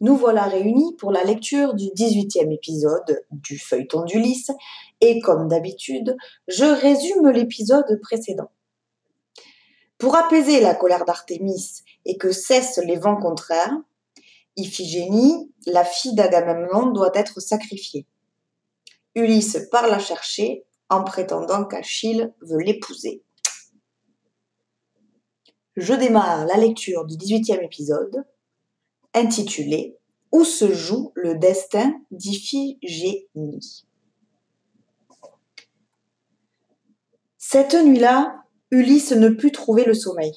[0.00, 4.50] nous voilà réunis pour la lecture du 18e épisode du feuilleton d'Ulysse,
[5.00, 8.50] et comme d'habitude, je résume l'épisode précédent.
[9.98, 13.76] Pour apaiser la colère d'Artémis et que cessent les vents contraires,
[14.56, 18.06] Iphigénie, la fille d'Agamemnon, doit être sacrifiée.
[19.14, 23.22] Ulysse part la chercher en prétendant qu'Achille veut l'épouser.
[25.76, 28.24] Je démarre la lecture du 18e épisode
[29.14, 29.96] intitulé
[30.32, 33.86] Où se joue le destin d'Iphigénie?
[37.38, 40.32] Cette nuit-là, Ulysse ne put trouver le sommeil.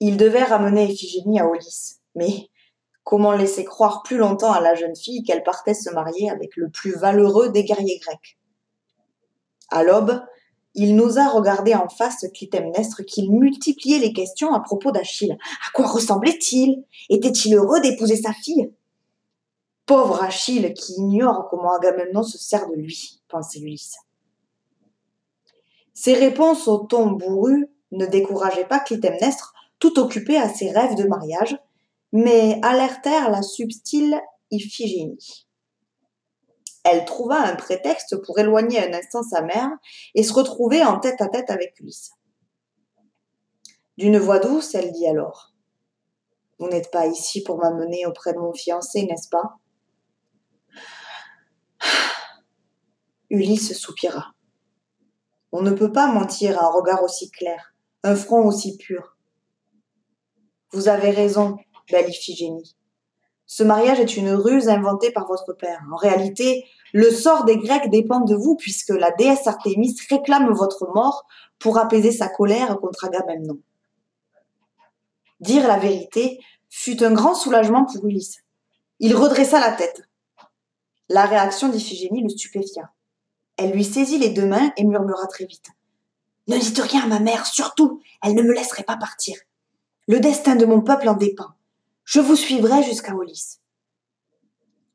[0.00, 2.50] Il devait ramener Iphigénie à Aulis, mais
[3.02, 6.68] comment laisser croire plus longtemps à la jeune fille qu'elle partait se marier avec le
[6.68, 8.38] plus valeureux des guerriers grecs?
[9.70, 10.20] À l'aube,
[10.76, 15.32] il n'osa regarder en face Clytemnestre qu'il multipliait les questions à propos d'Achille.
[15.66, 16.84] À quoi ressemblait-il?
[17.08, 18.70] Était-il heureux d'épouser sa fille?
[19.86, 23.96] Pauvre Achille qui ignore comment Agamemnon se sert de lui, pensait Ulysse.
[25.94, 31.04] Ses réponses au ton bourru ne décourageaient pas Clytemnestre, tout occupé à ses rêves de
[31.04, 31.56] mariage,
[32.12, 34.20] mais alertèrent la subtile
[34.50, 35.45] Iphigénie
[36.90, 39.70] elle trouva un prétexte pour éloigner un instant sa mère
[40.14, 42.12] et se retrouver en tête à tête avec Ulysse.
[43.98, 45.52] D'une voix douce, elle dit alors
[46.58, 49.56] Vous n'êtes pas ici pour m'amener auprès de mon fiancé, n'est-ce pas?
[53.30, 54.32] Ulysse soupira.
[55.50, 59.16] On ne peut pas mentir à un regard aussi clair, un front aussi pur.
[60.72, 61.56] Vous avez raison,
[61.90, 62.76] belle Iphigénie.
[63.46, 65.80] Ce mariage est une ruse inventée par votre père.
[65.92, 70.86] En réalité, le sort des Grecs dépend de vous puisque la déesse Artémis réclame votre
[70.94, 71.26] mort
[71.58, 73.58] pour apaiser sa colère contre Agamemnon.
[75.40, 78.38] Dire la vérité fut un grand soulagement pour Ulysse.
[78.98, 80.02] Il redressa la tête.
[81.08, 82.90] La réaction d'Iphigénie le stupéfia.
[83.56, 85.68] Elle lui saisit les deux mains et murmura très vite.
[86.48, 89.36] Ne dites rien à ma mère, surtout, elle ne me laisserait pas partir.
[90.08, 91.55] Le destin de mon peuple en dépend.
[92.06, 93.58] Je vous suivrai jusqu'à Aulis.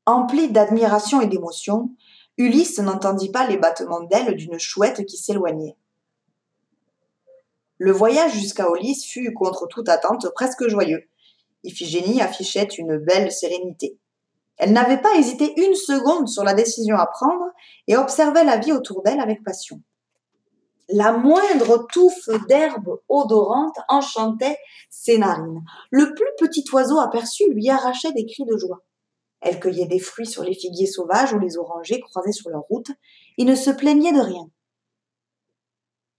[0.05, 1.89] Empli d'admiration et d'émotion,
[2.37, 5.75] Ulysse n'entendit pas les battements d'ailes d'une chouette qui s'éloignait.
[7.79, 11.03] Le voyage jusqu'à Aulis fut, contre toute attente, presque joyeux.
[11.65, 13.99] Iphigénie affichait une belle sérénité.
[14.55, 17.43] Elle n'avait pas hésité une seconde sur la décision à prendre
[17.87, 19.81] et observait la vie autour d'elle avec passion.
[20.93, 24.57] La moindre touffe d'herbe odorante enchantait
[24.89, 25.63] ses narines.
[25.89, 28.83] Le plus petit oiseau aperçu lui arrachait des cris de joie.
[29.39, 32.91] Elle cueillait des fruits sur les figuiers sauvages ou les orangers croisés sur leur route,
[33.37, 34.49] et ne se plaignait de rien.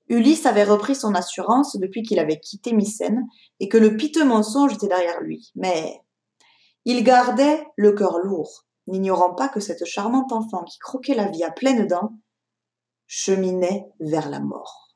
[0.09, 3.27] Ulysse avait repris son assurance depuis qu'il avait quitté Mycène
[3.61, 6.01] et que le piteux mensonge était derrière lui, mais
[6.85, 11.45] il gardait le cœur lourd, n'ignorant pas que cette charmante enfant qui croquait la vie
[11.45, 12.13] à pleines dents
[13.15, 14.89] cheminait vers la mort.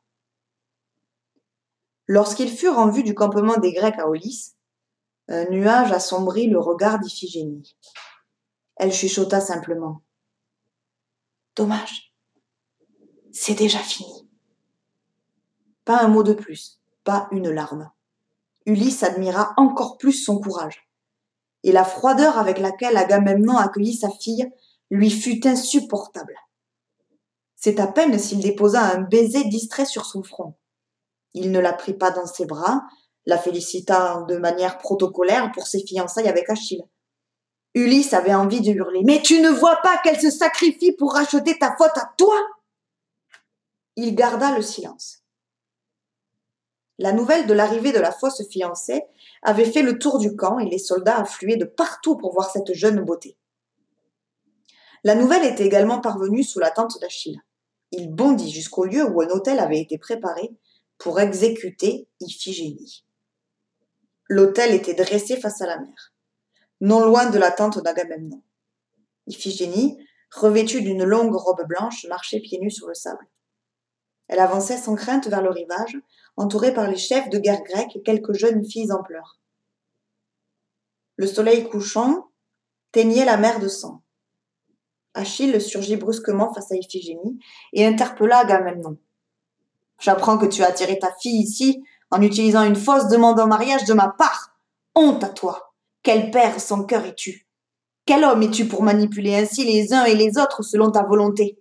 [2.07, 4.55] Lorsqu'ils furent en vue du campement des Grecs à Aulis,
[5.29, 7.77] un nuage assombrit le regard d'Iphigénie.
[8.77, 10.01] Elle chuchota simplement.
[11.57, 12.15] Dommage.
[13.33, 14.31] C'est déjà fini.
[15.85, 17.91] Pas un mot de plus, pas une larme.
[18.65, 20.89] Ulysse admira encore plus son courage.
[21.65, 24.51] Et la froideur avec laquelle Agamemnon accueillit sa fille
[24.91, 26.35] lui fut insupportable.
[27.57, 30.55] C'est à peine s'il déposa un baiser distrait sur son front.
[31.35, 32.83] Il ne la prit pas dans ses bras,
[33.25, 36.85] la félicita de manière protocolaire pour ses fiançailles avec Achille.
[37.75, 39.03] Ulysse avait envie de hurler.
[39.05, 42.37] Mais tu ne vois pas qu'elle se sacrifie pour racheter ta faute à toi
[43.97, 45.23] Il garda le silence.
[46.99, 49.03] La nouvelle de l'arrivée de la fausse fiancée
[49.43, 52.73] avait fait le tour du camp et les soldats affluaient de partout pour voir cette
[52.73, 53.37] jeune beauté.
[55.07, 57.41] La nouvelle était également parvenue sous la tente d'Achille.
[57.93, 60.51] Il bondit jusqu'au lieu où un hôtel avait été préparé
[60.99, 63.05] pour exécuter Iphigénie.
[64.29, 66.13] L'hôtel était dressé face à la mer,
[66.81, 68.43] non loin de la tente d'Agamemnon.
[69.29, 69.97] Iphigénie,
[70.35, 73.29] revêtue d'une longue robe blanche, marchait pieds nus sur le sable.
[74.27, 75.97] Elle avançait sans crainte vers le rivage,
[76.37, 79.39] entourée par les chefs de guerre grecs et quelques jeunes filles en pleurs.
[81.15, 82.33] Le soleil couchant
[82.91, 84.03] teignait la mer de sang.
[85.17, 87.39] Achille surgit brusquement face à Iphigénie
[87.73, 88.99] et interpella Agamemnon.
[89.99, 93.85] J'apprends que tu as attiré ta fille ici en utilisant une fausse demande en mariage
[93.85, 94.59] de ma part.
[94.95, 95.75] Honte à toi.
[96.03, 97.49] Quel père sans cœur es-tu?
[98.05, 101.59] Quel homme es-tu pour manipuler ainsi les uns et les autres selon ta volonté?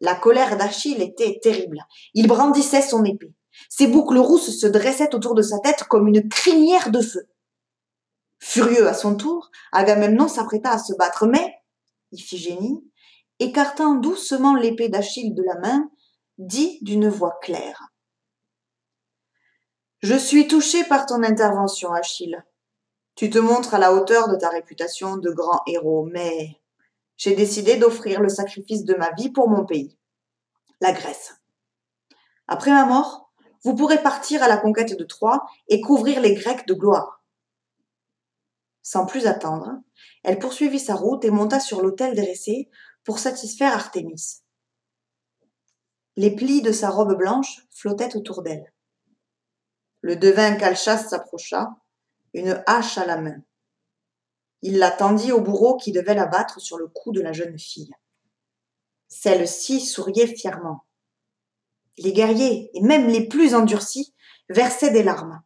[0.00, 1.84] La colère d'Achille était terrible.
[2.14, 3.34] Il brandissait son épée.
[3.68, 7.26] Ses boucles rousses se dressaient autour de sa tête comme une crinière de feu.
[8.38, 11.54] Furieux à son tour, Agamemnon s'apprêta à se battre, mais
[12.14, 12.82] Iphigénie,
[13.38, 15.90] écartant doucement l'épée d'Achille de la main,
[16.38, 17.92] dit d'une voix claire.
[20.02, 22.44] Je suis touché par ton intervention, Achille.
[23.14, 26.60] Tu te montres à la hauteur de ta réputation de grand héros, mais
[27.16, 29.96] j'ai décidé d'offrir le sacrifice de ma vie pour mon pays,
[30.80, 31.40] la Grèce.
[32.48, 33.32] Après ma mort,
[33.62, 37.22] vous pourrez partir à la conquête de Troie et couvrir les Grecs de gloire.
[38.82, 39.70] Sans plus attendre,
[40.24, 42.70] elle poursuivit sa route et monta sur l'autel dressé
[43.04, 44.40] pour satisfaire Artémis.
[46.16, 48.72] Les plis de sa robe blanche flottaient autour d'elle.
[50.00, 51.76] Le devin Calchas s'approcha,
[52.32, 53.42] une hache à la main.
[54.62, 57.58] Il la tendit au bourreau qui devait la battre sur le cou de la jeune
[57.58, 57.92] fille.
[59.08, 60.84] Celle-ci souriait fièrement.
[61.98, 64.14] Les guerriers, et même les plus endurcis,
[64.48, 65.42] versaient des larmes.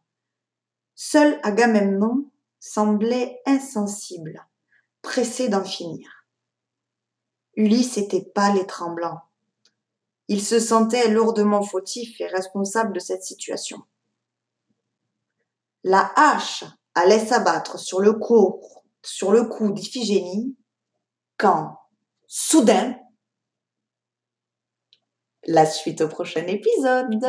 [0.95, 4.47] Seul Agamemnon semblait insensible,
[5.01, 6.25] pressé d'en finir.
[7.55, 9.21] Ulysse était pâle et tremblant.
[10.27, 13.81] Il se sentait lourdement fautif et responsable de cette situation.
[15.83, 16.63] La hache
[16.93, 18.61] allait s'abattre sur le cou,
[19.01, 20.55] sur le cou d'Iphigénie
[21.37, 21.79] quand,
[22.27, 22.97] soudain,
[25.47, 27.19] la suite au prochain épisode.